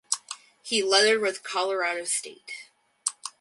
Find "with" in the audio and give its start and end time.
1.21-1.43